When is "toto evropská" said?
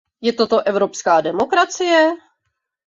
0.33-1.21